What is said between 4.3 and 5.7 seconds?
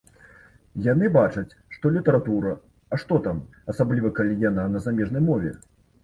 яна на замежнай мове?